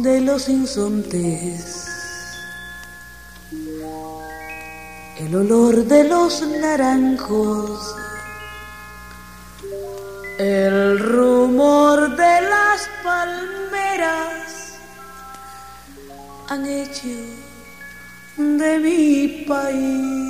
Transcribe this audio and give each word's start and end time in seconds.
de 0.00 0.20
los 0.20 0.48
insontes, 0.48 1.86
el 5.18 5.34
olor 5.34 5.84
de 5.84 6.04
los 6.04 6.40
naranjos, 6.42 7.94
el 10.38 10.98
rumor 10.98 12.16
de 12.16 12.40
las 12.40 12.88
palmeras 13.04 14.78
han 16.48 16.64
hecho 16.64 17.08
de 18.38 18.78
mi 18.78 19.44
país 19.46 20.22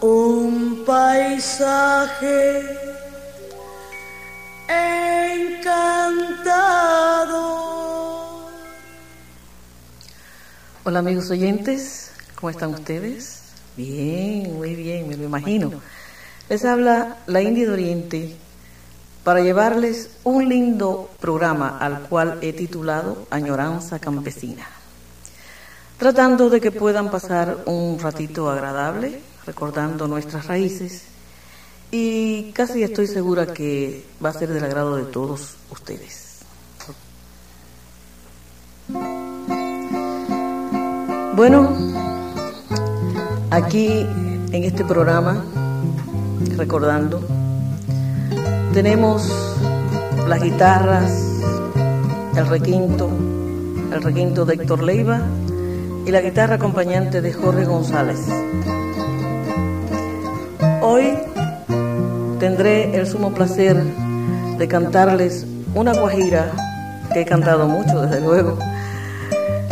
un 0.00 0.84
paisaje 0.86 2.76
encantado. 5.58 7.36
Hola 10.84 11.00
amigos 11.00 11.30
oyentes, 11.30 12.12
¿cómo 12.34 12.50
están 12.50 12.70
ustedes? 12.70 13.42
Bien, 13.76 14.54
muy 14.54 14.74
bien, 14.74 15.08
me 15.08 15.16
lo 15.16 15.24
imagino. 15.24 15.72
Les 16.48 16.64
habla 16.64 17.18
la 17.26 17.42
India 17.42 17.66
de 17.66 17.72
Oriente 17.72 18.36
para 19.24 19.40
llevarles 19.40 20.10
un 20.22 20.48
lindo 20.48 21.10
programa 21.20 21.78
al 21.78 22.02
cual 22.02 22.38
he 22.42 22.52
titulado 22.52 23.26
Añoranza 23.30 23.98
Campesina, 23.98 24.68
tratando 25.98 26.48
de 26.48 26.60
que 26.60 26.70
puedan 26.70 27.10
pasar 27.10 27.64
un 27.66 27.98
ratito 27.98 28.48
agradable 28.48 29.20
recordando 29.44 30.06
nuestras 30.06 30.46
raíces 30.46 31.15
y 31.90 32.52
casi 32.52 32.82
estoy 32.82 33.06
segura 33.06 33.46
que 33.46 34.04
va 34.24 34.30
a 34.30 34.32
ser 34.32 34.48
del 34.52 34.64
agrado 34.64 34.96
de 34.96 35.04
todos 35.04 35.54
ustedes. 35.70 36.40
Bueno, 41.34 41.76
aquí 43.50 44.06
en 44.52 44.64
este 44.64 44.84
programa, 44.84 45.44
recordando, 46.56 47.20
tenemos 48.72 49.30
las 50.26 50.42
guitarras, 50.42 51.10
el 52.36 52.46
requinto, 52.46 53.10
el 53.92 54.02
requinto 54.02 54.44
de 54.44 54.54
Héctor 54.54 54.82
Leiva 54.82 55.20
y 56.06 56.10
la 56.10 56.20
guitarra 56.20 56.54
acompañante 56.54 57.20
de 57.20 57.32
Jorge 57.32 57.64
González. 57.64 58.20
Hoy 60.80 61.18
tendré 62.38 62.96
el 62.96 63.06
sumo 63.06 63.32
placer 63.32 63.76
de 64.58 64.68
cantarles 64.68 65.46
una 65.74 65.92
guajira 65.92 66.52
que 67.12 67.22
he 67.22 67.24
cantado 67.24 67.66
mucho, 67.66 68.02
desde 68.02 68.20
luego. 68.20 68.58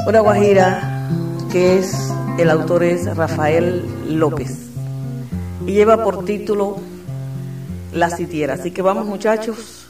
Una 0.07 0.21
guajira 0.21 1.09
que 1.51 1.79
es, 1.79 2.13
el 2.39 2.51
autor 2.51 2.85
es 2.85 3.17
Rafael 3.17 3.85
López 4.09 4.65
y 5.67 5.73
lleva 5.73 6.03
por 6.03 6.25
título 6.25 6.77
La 7.93 8.11
sitiera. 8.11 8.55
Así 8.55 8.71
que 8.71 8.83
vamos 8.83 9.07
muchachos. 9.07 9.84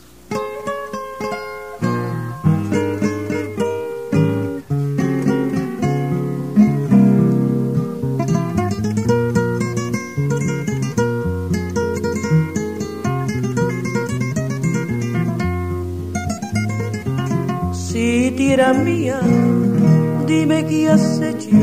Qué 20.68 20.88
has 20.88 21.20
hecho 21.20 21.56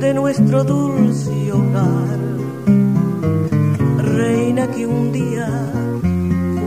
de 0.00 0.14
nuestro 0.14 0.64
dulce 0.64 1.52
hogar. 1.52 2.18
Reina 3.98 4.66
que 4.68 4.86
un 4.86 5.12
día 5.12 5.48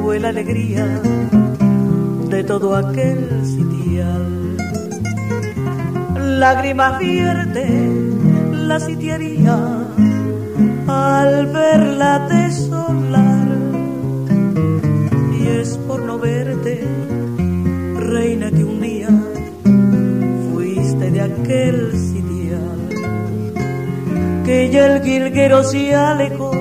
fue 0.02 0.20
la 0.20 0.30
alegría 0.30 0.86
de 2.30 2.44
todo 2.44 2.76
aquel 2.76 3.46
sitial. 3.46 4.58
Lágrimas 6.40 7.00
vierte 7.00 7.66
la 8.52 8.80
sitiería 8.80 9.88
al 10.88 11.48
verla 11.48 12.28
desolar. 12.30 13.48
Y 15.40 15.48
es 15.48 15.78
por 15.88 16.02
no 16.04 16.18
verte, 16.20 16.84
reina 17.98 18.52
que 18.52 18.64
un 18.64 18.80
día 18.82 19.10
aquel 21.34 21.92
sitial, 21.98 22.90
que 24.46 24.70
ya 24.70 24.86
el 24.88 25.02
guilguero 25.02 25.64
se 25.64 25.96
alejó 25.96 26.52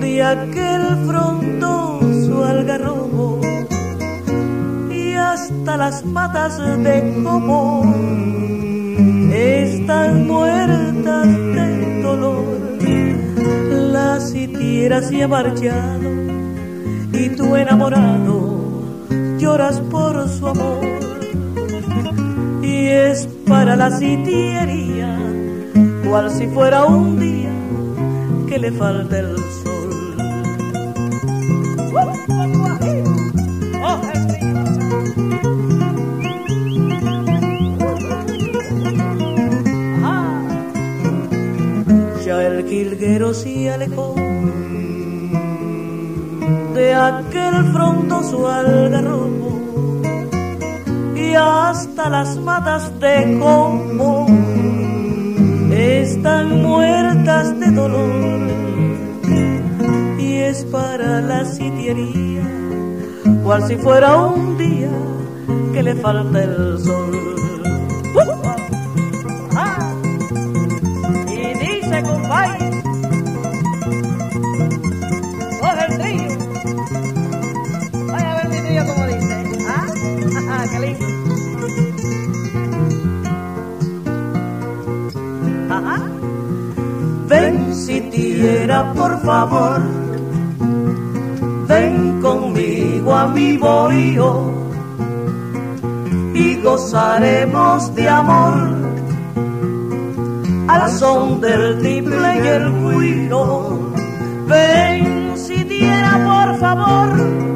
de 0.00 0.22
aquel 0.22 0.82
frondoso 1.06 2.44
algarrobo 2.44 3.40
y 4.90 5.12
hasta 5.14 5.76
las 5.76 6.04
matas 6.04 6.58
de 6.58 7.20
como 7.22 7.82
están 9.32 10.26
muertas 10.26 11.26
de 11.26 12.02
dolor. 12.02 12.58
La 13.92 14.20
sitiera 14.20 15.02
se 15.02 15.22
ha 15.22 15.28
marchado 15.28 16.10
y 17.12 17.28
tu 17.30 17.56
enamorado 17.56 18.58
lloras 19.38 19.80
por 19.90 20.28
su 20.28 20.46
amor. 20.46 21.17
Y 22.78 22.86
es 22.86 23.28
para 23.48 23.74
la 23.74 23.90
sitiería, 23.90 25.18
cual 26.08 26.30
si 26.30 26.46
fuera 26.46 26.84
un 26.84 27.18
día 27.18 27.50
que 28.48 28.56
le 28.56 28.70
falta 28.70 29.18
el 29.18 29.36
sol. 29.36 30.16
Ya 42.24 42.46
el 42.46 42.64
quilguero 42.64 43.34
se 43.34 43.72
alejó 43.72 44.14
de 46.74 46.94
aquel 46.94 47.54
frondoso 47.72 48.48
algarrobo 48.48 49.47
y 51.28 51.34
hasta 51.34 52.08
las 52.08 52.36
matas 52.38 52.98
de 53.00 53.38
como 53.38 54.26
están 55.70 56.62
muertas 56.62 57.58
de 57.60 57.70
dolor 57.70 58.40
y 60.18 60.36
es 60.36 60.64
para 60.66 61.20
la 61.20 61.44
sitiería 61.44 62.42
cual 63.44 63.62
si 63.68 63.76
fuera 63.76 64.16
un 64.16 64.56
día 64.56 64.90
que 65.72 65.82
le 65.82 65.94
falta 65.96 66.42
el 66.42 66.78
sol. 66.78 67.57
Ven 87.40 87.72
sitiera, 87.72 88.92
por 88.94 89.12
favor. 89.20 89.80
Ven 91.68 92.20
conmigo 92.20 93.14
a 93.14 93.28
mi 93.28 93.56
bohío 93.56 94.30
y 96.34 96.56
gozaremos 96.62 97.94
de 97.94 98.08
amor 98.08 98.58
al 100.66 100.90
son 100.90 101.40
del 101.40 101.78
triple 101.78 102.28
y 102.44 102.46
el 102.48 102.72
cuino. 102.82 103.92
Ven 104.48 105.36
sitiera, 105.36 106.12
por 106.30 106.58
favor. 106.58 107.47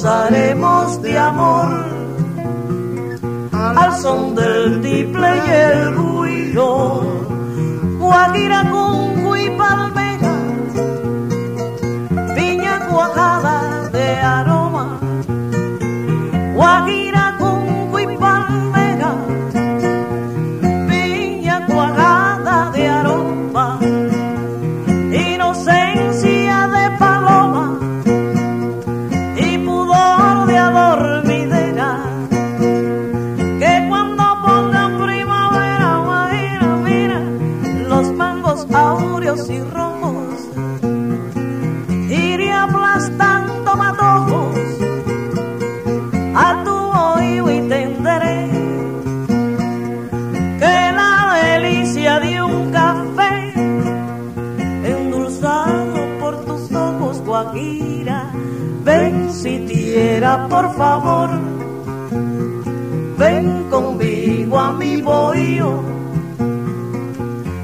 Gozaremos 0.00 1.02
de 1.02 1.18
amor. 1.18 1.84
Al 3.52 3.92
son 4.00 4.34
del 4.34 4.80
tiple 4.80 5.28
y 5.46 5.50
el 5.50 5.94
ruido, 5.94 7.02
guaguira 7.98 8.70
con 8.70 9.09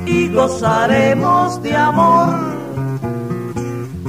y 0.06 0.28
gozaremos 0.28 1.62
de 1.62 1.76
amor 1.76 2.56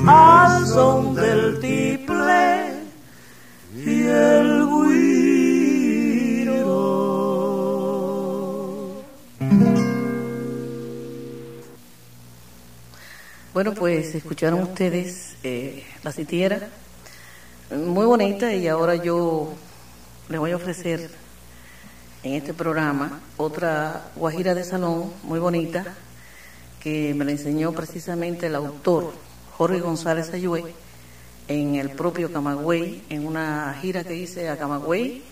al 0.07 0.65
son 0.67 1.15
del 1.15 1.59
tiple 1.59 2.71
y 3.85 4.03
el 4.07 4.65
guiro. 4.65 5.07
Bueno, 13.53 13.73
pues 13.73 14.15
escucharon 14.15 14.61
ustedes 14.61 15.35
eh, 15.43 15.83
la 16.03 16.11
sitiera 16.11 16.69
muy 17.71 18.05
bonita 18.05 18.53
y 18.53 18.67
ahora 18.67 18.95
yo 18.95 19.53
le 20.29 20.37
voy 20.37 20.51
a 20.51 20.55
ofrecer 20.55 21.09
en 22.27 22.33
este 22.33 22.53
programa 22.53 23.21
otra 23.37 24.11
guajira 24.17 24.53
de 24.53 24.65
salón 24.65 25.13
muy 25.23 25.39
bonita 25.39 25.95
que 26.81 27.13
me 27.13 27.23
la 27.23 27.31
enseñó 27.31 27.71
precisamente 27.71 28.47
el 28.47 28.55
autor 28.55 29.13
Jorge 29.57 29.79
González 29.79 30.33
Ayue 30.33 30.65
en 31.47 31.75
el 31.75 31.91
propio 31.91 32.29
Camagüey, 32.29 33.05
en 33.09 33.25
una 33.25 33.73
gira 33.81 34.03
que 34.03 34.15
hice 34.15 34.49
a 34.49 34.57
Camagüey 34.57 35.23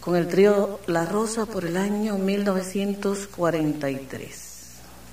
con 0.00 0.14
el 0.14 0.28
trío 0.28 0.78
La 0.86 1.06
Rosa 1.06 1.46
por 1.46 1.64
el 1.64 1.78
año 1.78 2.18
1943. 2.18 4.44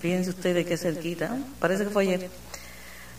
Fíjense 0.02 0.30
ustedes 0.30 0.66
qué 0.66 0.76
cerquita, 0.76 1.38
parece 1.60 1.86
que 1.86 1.90
fue 1.90 2.04
ayer. 2.04 2.30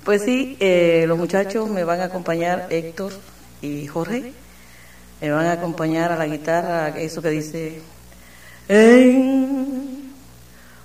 Pues 0.04 0.20
sí, 0.22 0.58
eh, 0.60 1.06
los 1.08 1.16
muchachos 1.16 1.70
me 1.70 1.84
van 1.84 2.00
a 2.00 2.04
acompañar, 2.04 2.66
Héctor 2.68 3.14
y 3.62 3.86
Jorge, 3.86 4.34
me 5.20 5.30
van 5.30 5.46
a 5.46 5.52
acompañar 5.52 6.12
a 6.12 6.16
la 6.16 6.26
guitarra, 6.26 6.88
eso 6.98 7.22
que 7.22 7.30
dice, 7.30 7.80
en 8.68 10.12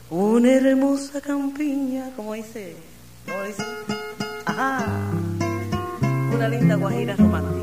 una 0.10 0.52
hermosa 0.52 1.22
campiña, 1.22 2.12
como 2.16 2.34
dice, 2.34 2.76
¿cómo 3.26 3.44
dice? 3.44 3.64
Ajá, 4.46 4.86
una 6.34 6.48
linda 6.50 6.76
guajira 6.76 7.16
romántica. 7.16 7.62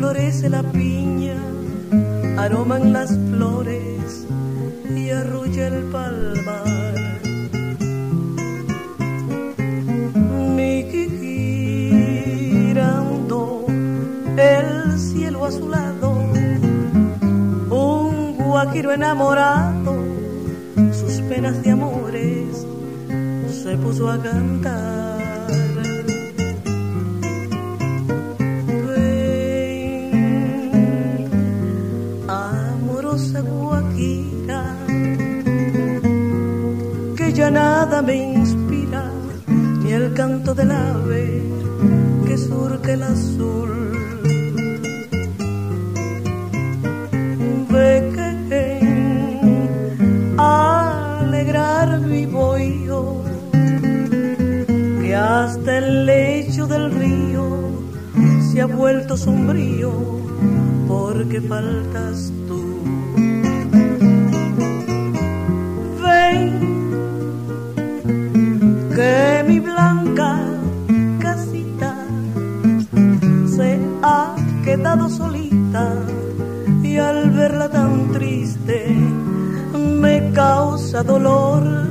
florece 0.00 0.48
la 0.48 0.62
piña, 0.62 1.36
aroman 2.38 2.92
las 2.92 3.10
enamorado, 18.88 19.94
sus 20.92 21.20
penas 21.28 21.62
de 21.62 21.70
amores 21.70 22.66
se 23.62 23.76
puso 23.76 24.10
a 24.10 24.22
cantar. 24.22 25.10
nada 37.50 38.02
me 38.02 38.14
inspira, 38.14 39.10
ni 39.48 39.92
el 39.92 40.12
canto 40.14 40.54
del 40.54 40.70
ave 40.70 41.42
que 42.26 42.36
surca 42.36 42.92
el 42.92 43.02
azul. 43.02 43.79
Hasta 55.14 55.78
el 55.78 56.06
lecho 56.06 56.66
del 56.66 56.90
río 56.92 57.44
se 58.50 58.60
ha 58.60 58.66
vuelto 58.66 59.16
sombrío 59.16 59.92
porque 60.88 61.40
faltas 61.40 62.32
que 69.00 69.44
mi 69.46 69.58
blanca 69.60 70.30
casita 71.20 71.94
se 73.56 73.80
ha 74.02 74.36
quedado 74.62 75.08
solita 75.08 75.94
y 76.82 76.98
al 76.98 77.30
verla 77.30 77.70
tan 77.70 78.12
triste 78.12 78.94
me 80.02 80.30
causa 80.32 81.02
dolor. 81.02 81.89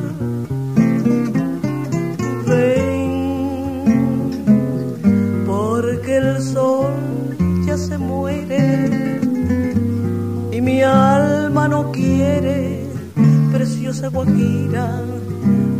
Preciosa 13.99 14.09
Guajira, 14.09 15.03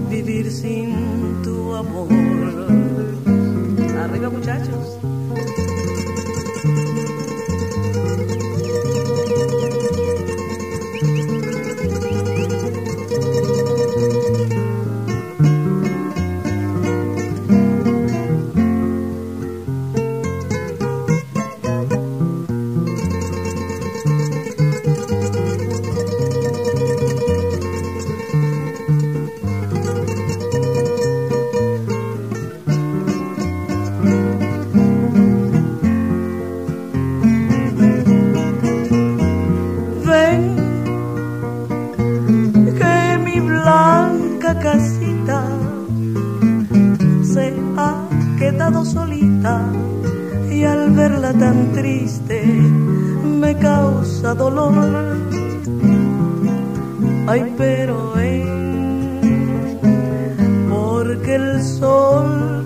vivir 0.10 0.52
sin 0.52 1.42
amor. 1.78 2.08
Arriba 4.04 4.30
muchachos. 4.30 5.09
solita 48.86 49.72
y 50.52 50.64
al 50.64 50.92
verla 50.92 51.34
tan 51.34 51.72
triste 51.74 52.44
me 52.44 53.56
causa 53.58 54.34
dolor. 54.34 55.18
Ay, 57.28 57.54
pero 57.58 58.14
ven, 58.16 59.80
porque 60.70 61.36
el 61.36 61.64
sol 61.64 62.66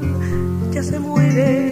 ya 0.71 0.83
se 0.83 0.99
muere 0.99 1.71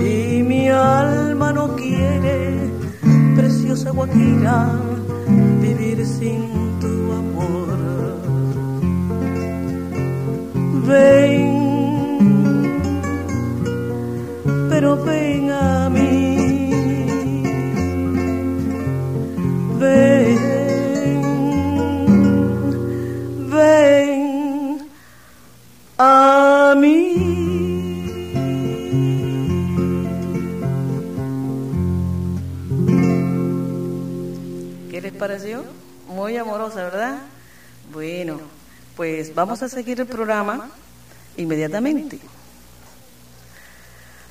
y 0.00 0.42
mi 0.42 0.68
alma 0.68 1.52
no 1.52 1.74
quiere, 1.76 2.70
preciosa 3.36 3.90
Guajira, 3.90 4.78
vivir 5.62 6.04
sin 6.06 6.78
tu 6.80 7.12
amor. 7.12 7.78
Ven 10.86 11.53
pero 14.74 14.96
ven 14.96 15.52
a 15.52 15.88
mí. 15.88 16.34
Ven, 19.78 20.38
ven 23.52 24.90
a 25.96 26.74
mí. 26.76 27.14
¿Qué 34.90 35.00
les 35.00 35.12
pareció? 35.12 35.62
Muy 36.08 36.36
amorosa, 36.36 36.82
¿verdad? 36.82 37.18
Bueno, 37.92 38.40
pues 38.96 39.32
vamos 39.36 39.62
a 39.62 39.68
seguir 39.68 40.00
el 40.00 40.06
programa 40.08 40.68
inmediatamente. 41.36 42.18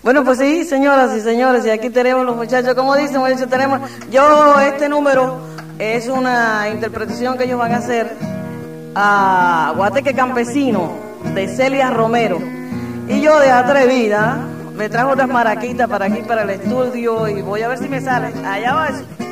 Bueno, 0.03 0.25
pues 0.25 0.37
sí, 0.37 0.65
señoras 0.65 1.15
y 1.15 1.21
señores, 1.21 1.65
y 1.65 1.69
aquí 1.69 1.89
tenemos 1.89 2.25
los 2.25 2.35
muchachos, 2.35 2.73
como 2.73 2.93
dicen, 2.97 3.21
muchachos, 3.21 3.47
tenemos, 3.49 3.89
yo, 4.11 4.59
este 4.59 4.89
número 4.89 5.39
es 5.79 6.09
una 6.09 6.67
interpretación 6.69 7.37
que 7.37 7.45
ellos 7.45 7.57
van 7.57 7.71
a 7.71 7.77
hacer 7.77 8.11
a 8.95 9.71
Guateque 9.77 10.13
Campesino 10.13 10.91
de 11.33 11.47
Celia 11.47 11.89
Romero. 11.89 12.37
Y 13.07 13.21
yo 13.21 13.39
de 13.39 13.49
atrevida 13.49 14.39
me 14.75 14.89
trajo 14.89 15.13
unas 15.13 15.29
maraquitas 15.29 15.87
para 15.87 16.07
aquí, 16.07 16.21
para 16.23 16.41
el 16.41 16.49
estudio, 16.49 17.29
y 17.29 17.41
voy 17.41 17.61
a 17.61 17.69
ver 17.69 17.77
si 17.77 17.87
me 17.87 18.01
sale. 18.01 18.33
Allá 18.45 18.73
va 18.73 18.87
eso. 18.89 19.22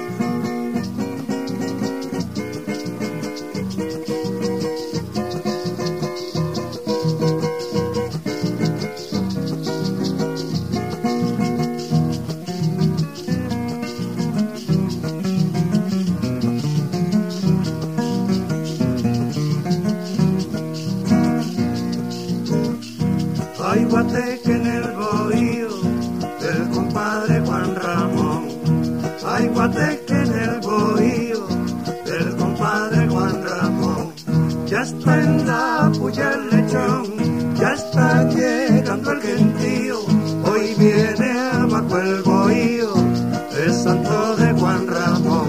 el 43.63 43.73
santo 43.73 44.35
de 44.37 44.53
Juan 44.53 44.87
Ramón. 44.87 45.47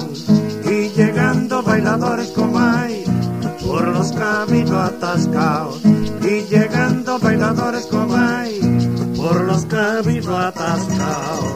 Y 0.64 0.88
llegando 0.90 1.62
bailadores 1.62 2.28
como 2.28 2.59
hay, 2.59 3.04
por 3.64 3.88
los 3.88 4.12
caminos 4.12 4.73
atascados. 4.73 5.81
Y 5.85 6.42
llegando 6.49 7.19
bailadores 7.19 7.87
como 7.87 8.14
hay, 8.16 8.61
por 9.16 9.40
los 9.42 9.64
caminos 9.66 10.38
atascados. 10.38 11.51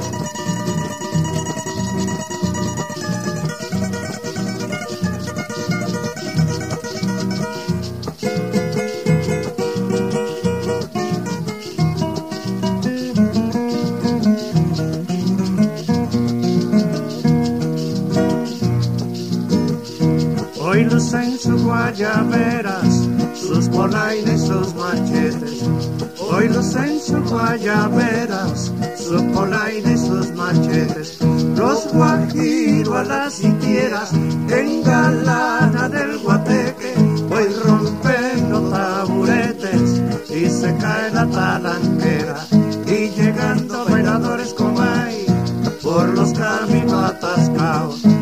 niños 20.97 21.13
en 21.13 21.39
sus 21.39 21.63
guayaberas, 21.63 23.09
sus 23.35 23.69
polaines, 23.69 24.41
sus 24.41 24.75
machetes. 24.75 25.63
Hoy 26.19 26.49
los 26.49 26.75
en 26.75 27.01
sus 27.01 27.31
guayaberas, 27.31 28.73
sus 28.97 29.23
polaines, 29.35 30.01
sus 30.01 30.33
machetes. 30.33 31.19
Los 31.57 31.93
guajiro 31.93 32.97
a 32.97 33.05
las 33.05 33.35
sitieras, 33.35 34.13
en 34.15 34.83
galana 34.83 35.89
del 35.89 36.19
guateque, 36.19 36.95
hoy 37.31 37.47
rompen 37.65 38.51
los 38.51 38.71
taburetes 38.71 40.03
y 40.31 40.49
se 40.49 40.77
cae 40.77 41.11
la 41.13 41.27
talanquera. 41.27 42.47
Y 42.87 43.11
llegando 43.11 43.85
bailadores 43.85 44.55
como 44.55 44.81
hay, 44.81 45.27
por 45.83 46.09
los 46.09 46.33
caminos 46.33 47.11
atascados. 47.11 48.16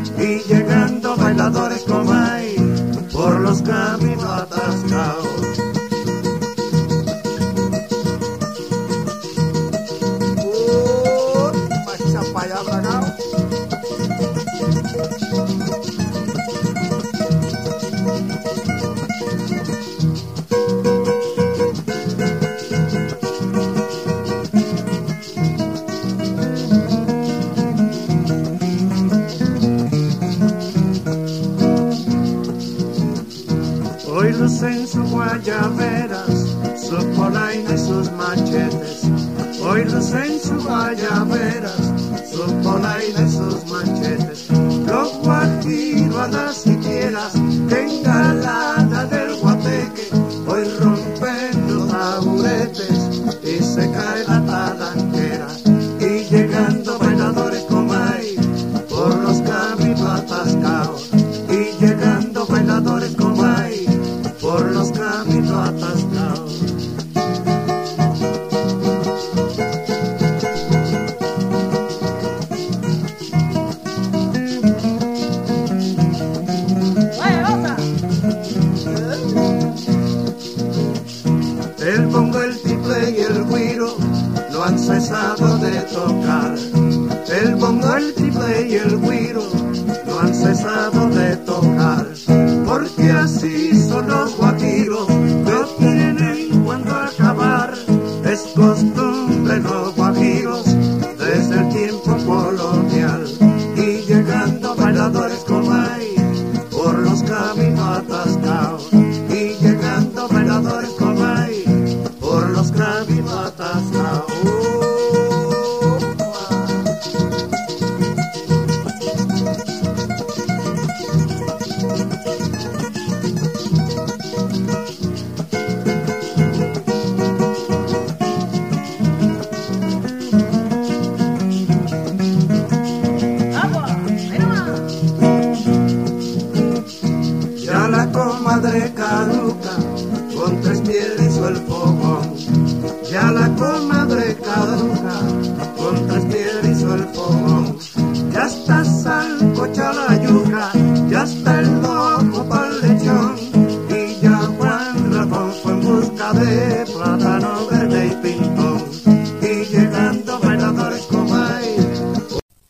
Muchos 34.45 34.63
en 34.63 34.87
sus 34.87 35.11
guayaberas, 35.11 36.29
sus 36.77 37.05
polainas 37.17 37.81
y 37.81 37.87
sus 37.87 38.13
machetes. 38.13 39.05
Hoy 39.63 39.85
los 39.87 40.13
en 40.13 40.39
sus 40.39 40.63
guayaberas, 40.63 41.81
sus 42.31 42.53
polainas 42.63 43.33
y 43.33 43.37
sus 43.37 43.65
machetes. 43.71 44.24